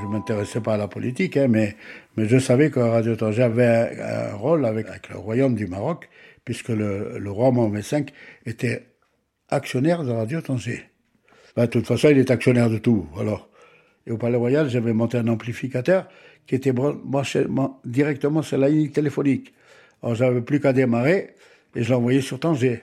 Je 0.00 0.06
m'intéressais 0.06 0.62
pas 0.62 0.74
à 0.74 0.78
la 0.78 0.88
politique, 0.88 1.36
hein, 1.36 1.48
mais, 1.50 1.76
mais 2.16 2.26
je 2.28 2.38
savais 2.38 2.70
que 2.70 2.80
Radio 2.80 3.14
Tanger 3.14 3.42
avait 3.42 4.00
un, 4.00 4.34
rôle 4.36 4.64
avec, 4.64 4.88
avec, 4.88 5.10
le 5.10 5.18
royaume 5.18 5.54
du 5.54 5.66
Maroc, 5.66 6.08
puisque 6.46 6.70
le, 6.70 7.18
le 7.18 7.30
roi 7.30 7.50
Mohamed 7.50 7.84
V 7.84 8.06
était 8.46 8.91
actionnaire 9.52 10.02
de 10.02 10.10
Radio 10.10 10.40
Tanger. 10.40 10.82
Ben, 11.54 11.66
de 11.66 11.70
toute 11.70 11.86
façon, 11.86 12.08
il 12.08 12.18
est 12.18 12.30
actionnaire 12.30 12.70
de 12.70 12.78
tout. 12.78 13.06
Alors, 13.18 13.48
et 14.06 14.10
au 14.10 14.16
Palais 14.16 14.36
Royal, 14.36 14.68
j'avais 14.68 14.92
monté 14.92 15.18
un 15.18 15.28
amplificateur 15.28 16.08
qui 16.46 16.54
était 16.56 16.72
directement 17.84 18.42
sur 18.42 18.58
la 18.58 18.68
ligne 18.68 18.90
téléphonique. 18.90 19.52
Alors, 20.02 20.14
j'avais 20.14 20.40
plus 20.40 20.58
qu'à 20.58 20.72
démarrer 20.72 21.34
et 21.76 21.82
je 21.82 21.92
l'envoyais 21.92 22.20
sur 22.20 22.40
Tanger. 22.40 22.82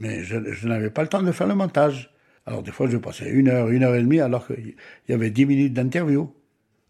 Mais 0.00 0.22
je, 0.24 0.66
n'avais 0.66 0.90
pas 0.90 1.02
le 1.02 1.08
temps 1.08 1.22
de 1.22 1.32
faire 1.32 1.46
le 1.46 1.54
montage. 1.54 2.12
Alors, 2.44 2.62
des 2.62 2.72
fois, 2.72 2.88
je 2.88 2.96
passais 2.98 3.30
une 3.30 3.48
heure, 3.48 3.68
une 3.68 3.82
heure 3.82 3.94
et 3.94 4.02
demie, 4.02 4.20
alors 4.20 4.46
qu'il 4.46 4.74
y 5.08 5.12
avait 5.12 5.30
dix 5.30 5.46
minutes 5.46 5.72
d'interview. 5.72 6.30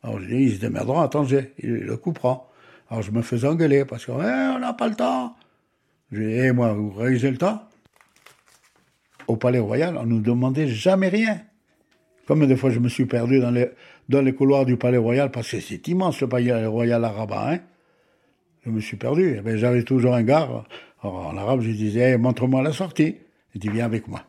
Alors, 0.03 0.21
je 0.21 0.27
dis, 0.27 0.43
ils 0.43 0.57
se 0.57 0.61
démerderont 0.61 1.01
à 1.01 1.09
Tanger, 1.09 1.53
il 1.59 1.75
le 1.75 1.97
coupera. 1.97 2.51
Alors, 2.91 3.03
je 3.03 3.11
me 3.11 3.23
faisais 3.23 3.47
engueuler 3.47 3.85
parce 3.85 4.07
qu'on 4.07 4.21
eh, 4.21 4.55
on 4.57 4.59
n'a 4.59 4.73
pas 4.73 4.89
le 4.89 4.95
temps. 4.95 5.37
Je 6.11 6.21
dis, 6.21 6.33
eh, 6.33 6.53
moi, 6.53 6.73
vous 6.73 6.91
réalisez 6.91 7.31
le 7.31 7.39
temps 7.39 7.68
Au 9.29 9.37
Palais 9.37 9.59
Royal, 9.59 9.97
on 9.99 10.07
nous 10.07 10.21
demandait 10.21 10.69
jamais 10.69 11.09
rien. 11.09 11.43
Combien 12.27 12.47
de 12.47 12.57
fois 12.57 12.71
je 12.71 12.79
me 12.79 12.89
suis 12.89 13.05
perdu 13.05 13.41
dans 13.41 13.51
les, 13.51 13.69
dans 14.09 14.23
les 14.23 14.35
couloirs 14.35 14.65
du 14.65 14.79
Palais 14.79 14.97
Royal, 14.97 15.31
parce 15.31 15.51
que 15.51 15.61
c'est 15.61 15.87
immense 15.87 16.21
le 16.23 16.29
Palais 16.29 16.65
Royal 16.67 17.05
à 17.05 17.11
Rabat, 17.11 17.53
hein 17.53 17.59
Je 18.65 18.71
me 18.71 18.81
suis 18.81 18.97
perdu. 18.97 19.37
Eh 19.39 19.41
ben, 19.43 19.57
J'avais 19.57 19.83
toujours 19.83 20.15
un 20.15 20.23
gars, 20.23 20.65
en 21.03 21.37
arabe, 21.37 21.61
je 21.61 21.71
disais, 21.71 22.17
montre-moi 22.17 22.63
la 22.63 22.73
sortie. 22.73 23.17
Il 23.55 23.61
dit, 23.61 23.69
viens 23.69 23.85
avec 23.85 24.09
moi. 24.09 24.23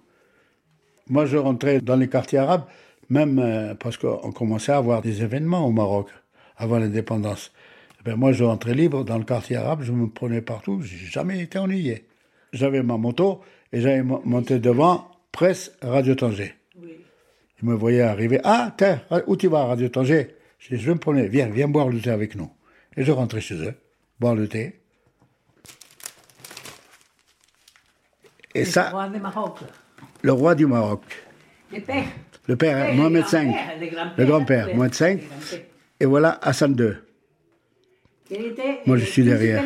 Moi, 1.07 1.25
je 1.25 1.37
rentrais 1.37 1.79
dans 1.79 1.95
les 1.95 2.09
quartiers 2.09 2.39
arabes, 2.39 2.65
même 3.09 3.39
euh, 3.39 3.75
parce 3.75 3.97
qu'on 3.97 4.31
commençait 4.31 4.73
à 4.73 4.77
avoir 4.77 5.01
des 5.01 5.23
événements 5.23 5.65
au 5.65 5.71
Maroc, 5.71 6.09
avant 6.57 6.77
l'indépendance. 6.77 7.53
Eh 7.99 8.03
ben, 8.03 8.17
moi, 8.17 8.33
je 8.33 8.43
rentrais 8.43 8.73
libre 8.73 9.05
dans 9.05 9.17
le 9.17 9.23
quartier 9.23 9.55
arabe, 9.55 9.81
je 9.81 9.93
me 9.93 10.09
prenais 10.09 10.41
partout, 10.41 10.81
j'ai 10.81 11.05
jamais 11.05 11.41
été 11.41 11.57
ennuyé. 11.57 12.05
J'avais 12.51 12.83
ma 12.83 12.97
moto 12.97 13.41
et 13.71 13.81
j'avais 13.81 14.01
monté 14.03 14.59
devant 14.59 15.09
Presse 15.31 15.71
Radio 15.81 16.15
Tanger. 16.15 16.53
Ils 17.61 17.67
me 17.67 17.75
voyaient 17.75 18.01
arriver. 18.01 18.39
Ah, 18.43 18.73
tiens, 18.77 19.01
où 19.27 19.35
tu 19.35 19.47
vas, 19.47 19.65
Radio 19.65 19.89
Tanger? 19.89 20.35
Je 20.59 20.75
dis, 20.75 20.81
je 20.81 20.91
me 20.91 20.97
prenais, 20.97 21.27
viens, 21.27 21.49
viens 21.49 21.67
boire 21.67 21.89
le 21.89 21.99
thé 21.99 22.09
avec 22.09 22.35
nous. 22.35 22.49
Et 22.97 23.03
je 23.03 23.11
rentrais 23.11 23.41
chez 23.41 23.55
eux, 23.55 23.73
boire 24.19 24.35
le 24.35 24.47
thé. 24.47 24.79
Et 28.55 28.65
ça, 28.65 28.89
Le 28.89 28.95
roi 28.95 29.07
du 29.09 29.19
Maroc. 29.19 29.57
le 30.23 30.31
roi 30.33 30.55
du 30.55 30.65
Maroc, 30.65 31.01
Le 31.71 31.81
père. 31.81 32.03
le 32.47 32.55
père, 32.55 32.93
Mohamed 32.95 33.25
V, 33.25 33.51
Le 34.17 34.25
grand-père. 34.25 34.75
Mohamed 34.75 34.95
V, 34.95 35.19
et 35.99 36.05
voilà 36.05 36.39
Hassan 36.41 36.75
II. 36.79 36.93
Moi, 38.85 38.97
je 38.97 39.05
suis 39.05 39.23
derrière. 39.23 39.63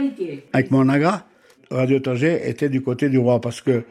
Avec 0.51 0.71
mon 0.71 0.87
agra, 0.89 1.25
Radio 1.73 1.99
Tanger 1.99 2.47
était 2.47 2.69
du 2.69 2.81
côté 2.81 3.09
du 3.09 3.17
roi 3.17 3.41
parce 3.41 3.61
que 3.61 3.83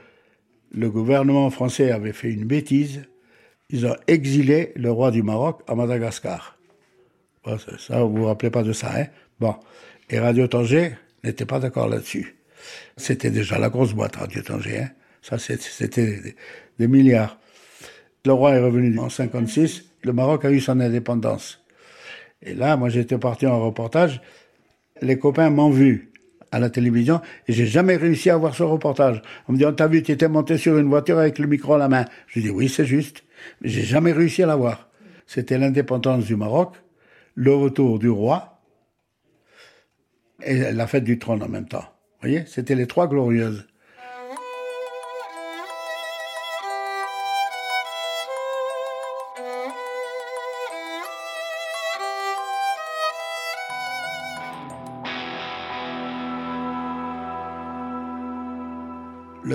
le 0.73 0.91
gouvernement 0.91 1.51
français 1.51 1.91
avait 1.91 2.13
fait 2.13 2.31
une 2.31 2.45
bêtise. 2.45 3.03
Ils 3.71 3.87
ont 3.87 3.97
exilé 4.07 4.73
le 4.77 4.91
roi 4.91 5.11
du 5.11 5.23
Maroc 5.23 5.63
à 5.67 5.75
Madagascar. 5.75 6.57
Ça, 7.79 8.05
vous 8.05 8.17
vous 8.17 8.27
rappelez 8.27 8.51
pas 8.51 8.63
de 8.63 8.73
ça, 8.73 8.93
hein? 8.97 9.07
Bon. 9.41 9.57
Et 10.11 10.19
Radio 10.19 10.47
Tanger 10.47 10.93
n'était 11.25 11.45
pas 11.45 11.59
d'accord 11.59 11.89
là-dessus. 11.89 12.37
C'était 12.97 13.31
déjà 13.31 13.59
la 13.59 13.69
grosse 13.69 13.95
boîte, 13.95 14.17
Radio 14.17 14.43
Tanger, 14.43 14.79
hein? 14.79 14.91
Ça, 15.23 15.39
c'était 15.39 16.21
des, 16.21 16.37
des 16.79 16.89
milliards. 16.89 17.39
Le 18.25 18.33
roi 18.33 18.53
est 18.53 18.61
revenu 18.61 18.97
en 18.99 19.09
56, 19.09 19.85
le 20.03 20.13
Maroc 20.13 20.45
a 20.45 20.51
eu 20.51 20.61
son 20.61 20.79
indépendance. 20.79 21.65
Et 22.43 22.55
là, 22.55 22.77
moi, 22.77 22.89
j'étais 22.89 23.19
parti 23.19 23.47
en 23.47 23.65
reportage. 23.65 24.21
Les 25.01 25.19
copains 25.19 25.51
m'ont 25.51 25.71
vu 25.71 26.12
à 26.53 26.61
la 26.61 26.71
télévision 26.71 27.21
et 27.49 27.53
j'ai 27.53 27.67
jamais 27.67 27.97
réussi 27.97 28.31
à 28.31 28.37
voir 28.37 28.55
ce 28.55 28.63
reportage. 28.63 29.23
On 29.49 29.53
me 29.53 29.59
dit, 29.59 29.67
on 29.67 29.73
t'a 29.73 29.89
vu, 29.89 30.03
tu 30.03 30.13
étais 30.13 30.29
monté 30.29 30.59
sur 30.59 30.79
une 30.79 30.89
voiture 30.89 31.19
avec 31.19 31.39
le 31.39 31.47
micro 31.47 31.75
à 31.75 31.79
la 31.79 31.89
main. 31.89 32.05
Je 32.29 32.41
dis, 32.41 32.51
oui, 32.51 32.69
c'est 32.69 32.85
juste. 32.85 33.25
Mais 33.61 33.69
j'ai 33.69 33.83
jamais 33.83 34.13
réussi 34.13 34.43
à 34.43 34.47
la 34.47 34.57
voir. 34.57 34.89
C'était 35.27 35.59
l'indépendance 35.59 36.27
du 36.27 36.37
Maroc, 36.37 36.77
le 37.35 37.55
retour 37.55 37.99
du 37.99 38.11
roi 38.11 38.61
et 40.45 40.73
la 40.73 40.87
fête 40.87 41.05
du 41.05 41.19
trône 41.19 41.43
en 41.43 41.49
même 41.49 41.67
temps. 41.67 41.85
Vous 42.21 42.29
voyez, 42.29 42.45
c'était 42.47 42.75
les 42.75 42.87
trois 42.87 43.09
glorieuses. 43.09 43.67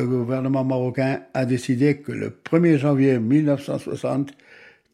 Le 0.01 0.08
gouvernement 0.08 0.63
marocain 0.63 1.22
a 1.34 1.46
décidé 1.46 1.98
que 1.98 2.12
le 2.12 2.30
1er 2.30 2.77
janvier 2.77 3.20
1960, 3.20 4.32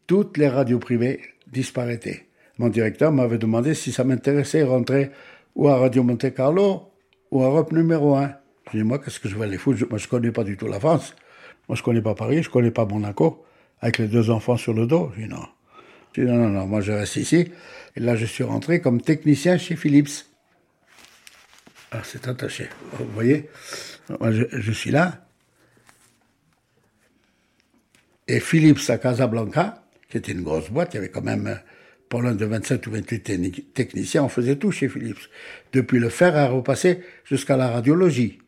toutes 0.07 0.37
les 0.37 0.47
radios 0.47 0.79
privées 0.79 1.21
disparaîtraient. 1.51 2.27
Mon 2.57 2.69
directeur 2.69 3.11
m'avait 3.11 3.37
demandé 3.37 3.73
si 3.73 3.91
ça 3.91 4.03
m'intéressait 4.03 4.63
rentrer 4.63 5.11
ou 5.55 5.67
à 5.67 5.77
Radio 5.77 6.03
Monte 6.03 6.33
Carlo 6.33 6.89
ou 7.31 7.43
à 7.43 7.47
Europe 7.47 7.71
numéro 7.71 8.15
1. 8.15 8.31
Je 8.71 8.77
dis, 8.77 8.83
moi, 8.83 8.99
qu'est-ce 8.99 9.19
que 9.19 9.27
je 9.27 9.37
vais 9.37 9.47
les 9.47 9.57
foutre? 9.57 9.85
Moi, 9.89 9.97
je 9.97 10.07
connais 10.07 10.31
pas 10.31 10.43
du 10.43 10.57
tout 10.57 10.67
la 10.67 10.79
France. 10.79 11.15
Moi, 11.67 11.75
je 11.75 11.83
connais 11.83 12.01
pas 12.01 12.15
Paris, 12.15 12.43
je 12.43 12.49
connais 12.49 12.71
pas 12.71 12.85
Monaco, 12.85 13.43
avec 13.81 13.97
les 13.97 14.07
deux 14.07 14.29
enfants 14.29 14.57
sur 14.57 14.73
le 14.73 14.85
dos. 14.85 15.11
Je 15.15 15.23
dis, 15.23 15.27
non. 15.27 15.45
Je 16.13 16.21
dis, 16.21 16.27
non, 16.27 16.37
non, 16.37 16.49
non, 16.49 16.65
moi, 16.67 16.81
je 16.81 16.91
reste 16.91 17.15
ici. 17.15 17.51
Et 17.95 17.99
là, 17.99 18.15
je 18.15 18.25
suis 18.25 18.43
rentré 18.43 18.81
comme 18.81 19.01
technicien 19.01 19.57
chez 19.57 19.75
Philips. 19.75 20.25
Ah, 21.93 22.01
c'est 22.03 22.27
attaché. 22.27 22.69
Vous 22.93 23.05
voyez 23.13 23.49
Moi, 24.19 24.31
je, 24.31 24.71
suis 24.71 24.89
là. 24.89 25.27
Et 28.27 28.39
Philips 28.39 28.89
à 28.89 28.97
Casablanca, 28.97 29.83
qui 30.09 30.17
était 30.17 30.31
une 30.31 30.41
grosse 30.41 30.71
boîte, 30.71 30.93
il 30.93 30.95
y 30.95 30.97
avait 30.97 31.09
quand 31.09 31.21
même 31.21 31.59
pas 32.09 32.19
loin 32.19 32.33
de 32.33 32.45
27 32.45 32.87
ou 32.87 32.91
28 32.91 33.27
techni- 33.27 33.63
techniciens, 33.73 34.23
on 34.23 34.29
faisait 34.29 34.55
tout 34.55 34.71
chez 34.71 34.89
Philips. 34.89 35.29
Depuis 35.71 35.99
le 35.99 36.09
fer 36.09 36.35
à 36.35 36.47
repasser 36.47 37.01
jusqu'à 37.25 37.57
la 37.57 37.69
radiologie. 37.69 38.39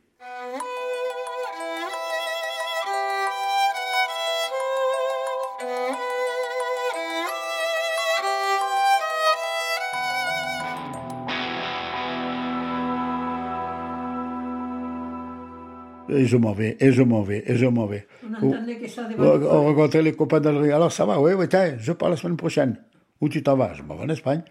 Et 16.16 16.26
je 16.26 16.38
m'en 16.38 16.54
vais, 16.54 16.78
et 16.80 16.92
je 16.92 17.02
m'en 17.04 17.22
vais, 17.22 17.44
et 17.46 17.56
je 17.56 17.66
m'en 17.66 17.86
vais. 17.86 18.08
On 18.24 18.52
entendait 18.52 18.78
que 18.78 18.88
ça 18.88 19.04
devant 19.04 19.24
On, 19.24 19.38
le 19.38 19.48
on 19.48 19.64
rencontrait 19.66 20.02
les 20.02 20.14
copains 20.14 20.40
de 20.40 20.50
la 20.50 20.60
rue. 20.60 20.72
Alors 20.72 20.92
ça 20.92 21.06
va, 21.06 21.20
oui, 21.20 21.34
oui, 21.34 21.48
tiens, 21.48 21.76
je 21.78 21.92
pars 21.92 22.10
la 22.10 22.18
semaine 22.18 22.38
prochaine. 22.38 22.78
Où 23.22 23.30
tu 23.30 23.42
t'en 23.44 23.56
vas? 23.56 23.74
Je 23.74 23.84
m'en 23.84 23.96
vais 23.96 24.04
en 24.04 24.10
Espagne. 24.10 24.44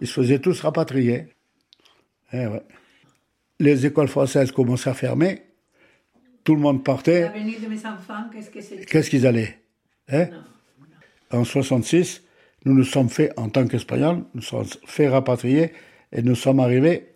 Ils 0.00 0.06
se 0.06 0.14
faisaient 0.14 0.38
tous 0.38 0.60
rapatrier. 0.60 1.28
Eh 2.32 2.46
ouais. 2.46 2.62
Les 3.60 3.86
écoles 3.86 4.08
françaises 4.08 4.52
commençaient 4.52 4.90
à 4.90 4.94
fermer. 4.94 5.42
Tout 6.44 6.54
le 6.54 6.60
monde 6.60 6.84
partait. 6.84 7.22
L'avenir 7.22 7.60
de 7.60 7.66
mes 7.66 7.86
enfants, 7.86 8.24
qu'est-ce 8.32 8.50
que 8.50 8.60
c'est 8.60 8.84
Qu'est-ce 8.84 9.10
qu'ils 9.10 9.26
allaient? 9.26 9.58
Hein? 10.10 10.28
En 11.30 11.44
66, 11.44 12.22
nous 12.64 12.74
nous 12.74 12.84
sommes 12.84 13.08
fait, 13.08 13.32
en 13.36 13.48
tant 13.48 13.66
qu'Espagnols, 13.66 14.24
nous 14.34 14.42
sommes 14.42 14.64
fait 14.86 15.08
rapatrier 15.08 15.72
et 16.12 16.22
nous 16.22 16.34
sommes 16.34 16.60
arrivés 16.60 17.12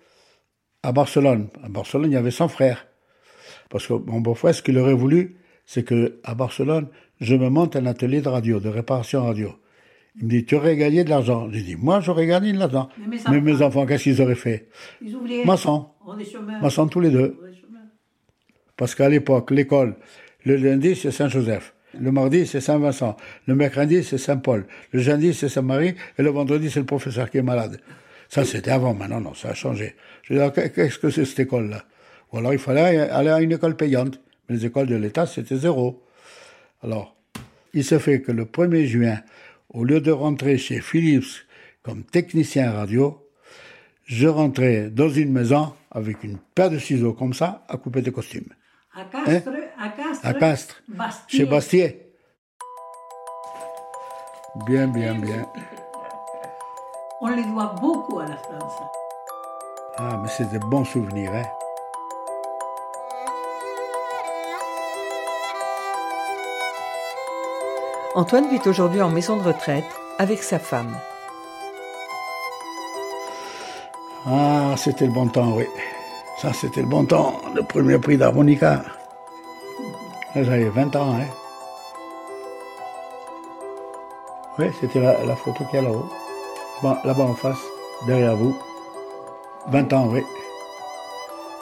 à 0.83 0.93
Barcelone. 0.93 1.49
À 1.63 1.69
Barcelone, 1.69 2.11
il 2.11 2.15
y 2.15 2.17
avait 2.17 2.31
100 2.31 2.49
frères. 2.49 2.87
Parce 3.73 3.87
que 3.87 3.95
mon 3.95 4.21
beau-frère, 4.21 4.55
ce 4.55 4.63
qu'il 4.63 4.77
aurait 4.79 4.93
voulu, 4.93 5.37
c'est 5.65 5.83
que 5.83 6.21
à 6.25 6.35
Barcelone, 6.35 6.89
je 7.21 7.35
me 7.35 7.49
monte 7.49 7.75
un 7.75 7.87
atelier 7.87 8.21
de 8.21 8.29
radio, 8.29 8.61
de 8.61 8.69
réparation 8.69 9.25
radio. 9.25 9.55
Il 10.21 10.25
me 10.27 10.29
dit, 10.31 10.45
tu 10.45 10.57
aurais 10.57 10.77
gagné 10.77 11.05
de 11.05 11.09
l'argent. 11.11 11.49
J'ai 11.51 11.63
dit, 11.63 11.75
moi, 11.77 12.01
j'aurais 12.01 12.27
gagné 12.27 12.53
de 12.53 12.59
l'argent. 12.59 12.91
Mais 13.01 13.07
mes 13.17 13.23
Mais 13.31 13.41
mes 13.41 13.63
enfants- 13.63 13.87
qu'est-ce 13.87 14.03
qu'ils 14.05 14.21
auraient 14.21 14.35
fait 14.35 14.69
Les 15.01 15.15
ouvriers. 15.15 15.47
Maçon. 15.47 15.87
On 16.07 16.19
est 16.19 16.25
chômeurs. 16.31 16.61
Maçon 16.61 16.87
tous 16.87 17.01
les 17.01 17.09
deux. 17.11 17.39
Parce 18.77 18.95
qu'à 18.95 19.09
l'époque, 19.09 19.51
l'école, 19.51 19.97
le 20.45 20.57
lundi, 20.57 20.95
c'est 20.95 21.11
Saint-Joseph. 21.11 21.75
Le 21.99 22.11
mardi, 22.13 22.47
c'est 22.47 22.61
Saint-Vincent. 22.61 23.17
Le 23.47 23.55
mercredi, 23.55 24.03
c'est 24.05 24.19
Saint-Paul. 24.19 24.67
Le 24.93 25.01
jeudi, 25.01 25.33
c'est 25.33 25.49
Saint-Marie. 25.49 25.95
Et 26.19 26.23
le 26.23 26.31
vendredi, 26.31 26.71
c'est 26.71 26.81
le 26.81 26.87
professeur 26.87 27.31
qui 27.31 27.39
est 27.39 27.43
malade. 27.43 27.81
Ça, 28.29 28.45
c'était 28.45 28.71
avant. 28.71 28.93
Maintenant, 28.95 29.21
non, 29.21 29.35
ça 29.35 29.51
a 29.51 29.55
changé. 29.55 29.95
Je 30.25 30.35
dis, 30.35 30.41
qu'est-ce 30.75 30.99
que 30.99 31.09
c'est 31.11 31.25
cette 31.25 31.41
école-là? 31.41 31.85
Ou 32.33 32.39
alors, 32.39 32.53
il 32.53 32.59
fallait 32.59 32.99
aller 33.11 33.31
à 33.31 33.41
une 33.41 33.53
école 33.53 33.77
payante. 33.77 34.21
Mais 34.49 34.57
les 34.57 34.67
écoles 34.67 34.87
de 34.87 34.97
l'État, 34.97 35.27
c'était 35.27 35.57
zéro. 35.57 36.03
Alors, 36.83 37.15
il 37.75 37.85
se 37.85 37.99
fait 37.99 38.21
que 38.23 38.33
le 38.33 38.45
1er 38.45 38.87
juin, 38.87 39.19
au 39.71 39.85
lieu 39.85 40.01
de 40.01 40.11
rentrer 40.11 40.59
chez 40.59 40.81
Philips 40.81 41.47
comme 41.83 42.05
technicien 42.05 42.73
radio, 42.73 43.19
je 44.05 44.27
rentrais 44.29 44.91
dans 44.91 45.09
une 45.09 45.33
maison 45.33 45.73
avec 45.91 46.25
une 46.25 46.39
paire 46.55 46.71
de 46.71 46.79
ciseaux 46.79 47.13
comme 47.13 47.35
ça 47.35 47.65
à 47.69 47.77
couper 47.77 48.03
des 48.03 48.13
costumes. 48.13 48.49
À 48.95 49.05
Castres, 49.05 49.51
à 49.79 49.89
Castres. 49.89 50.27
Hein 50.27 50.29
À 50.31 50.35
Castres, 50.35 50.83
Bastier. 50.89 51.39
chez 51.39 51.45
Bastier. 51.47 52.13
Bien, 54.67 54.87
bien, 54.89 55.15
bien. 55.15 55.47
On 57.23 57.29
les 57.29 57.45
doit 57.45 57.75
beaucoup 57.81 58.19
à 58.19 58.27
la 58.27 58.37
France. 58.37 58.75
Ah, 59.97 60.21
mais 60.23 60.29
c'est 60.29 60.51
des 60.51 60.59
bons 60.59 60.85
souvenirs, 60.85 61.33
hein. 61.35 61.45
Antoine 68.15 68.51
vit 68.51 68.61
aujourd'hui 68.67 69.01
en 69.01 69.09
maison 69.09 69.39
de 69.39 69.43
retraite 69.43 69.87
avec 70.19 70.43
sa 70.43 70.59
femme. 70.59 70.99
Ah, 74.27 74.75
c'était 74.77 75.07
le 75.07 75.13
bon 75.13 75.29
temps, 75.29 75.55
oui. 75.57 75.65
Ça, 76.37 76.53
c'était 76.53 76.83
le 76.83 76.89
bon 76.89 77.07
temps. 77.07 77.41
Le 77.55 77.63
premier 77.63 77.99
prix 77.99 78.19
d'harmonica. 78.19 78.83
J'avais 80.35 80.69
20 80.69 80.95
ans, 80.97 81.15
hein. 81.15 81.27
Oui, 84.59 84.67
c'était 84.79 85.01
la, 85.01 85.25
la 85.25 85.35
photo 85.35 85.65
qu'il 85.65 85.77
y 85.77 85.79
a 85.79 85.89
là-haut. 85.89 86.11
Bon, 86.83 86.95
là-bas 87.05 87.25
en 87.25 87.35
face, 87.35 87.63
derrière 88.07 88.37
vous. 88.37 88.55
20 89.69 89.91
ans, 89.95 90.09
oui. 90.11 90.23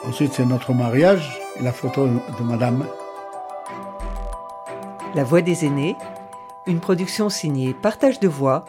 Ensuite, 0.05 0.33
c'est 0.33 0.45
notre 0.45 0.73
mariage 0.73 1.39
et 1.57 1.63
la 1.63 1.71
photo 1.71 2.07
de 2.07 2.43
madame. 2.43 2.85
La 5.15 5.23
Voix 5.23 5.41
des 5.41 5.65
aînés, 5.65 5.95
une 6.67 6.79
production 6.79 7.29
signée 7.29 7.73
Partage 7.73 8.19
de 8.19 8.27
voix 8.27 8.65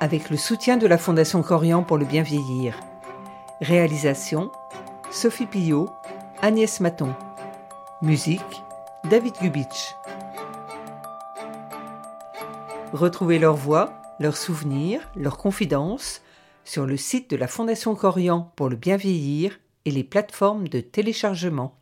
avec 0.00 0.28
le 0.30 0.36
soutien 0.36 0.76
de 0.76 0.86
la 0.86 0.98
Fondation 0.98 1.42
Corian 1.42 1.82
pour 1.82 1.96
le 1.96 2.04
bien 2.04 2.22
vieillir. 2.22 2.78
Réalisation 3.60 4.50
Sophie 5.10 5.46
Pillot, 5.46 5.88
Agnès 6.42 6.80
Maton. 6.80 7.14
Musique 8.02 8.40
David 9.08 9.34
Gubitsch. 9.40 9.94
Retrouvez 12.92 13.38
leurs 13.38 13.56
voix, 13.56 13.92
leurs 14.18 14.36
souvenirs, 14.36 15.00
leurs 15.16 15.38
confidences 15.38 16.20
sur 16.64 16.86
le 16.86 16.96
site 16.96 17.30
de 17.30 17.36
la 17.36 17.48
Fondation 17.48 17.94
Corian 17.94 18.52
pour 18.56 18.68
le 18.68 18.76
bien 18.76 18.96
vieillir 18.96 19.58
et 19.84 19.90
les 19.90 20.04
plateformes 20.04 20.68
de 20.68 20.80
téléchargement. 20.80 21.74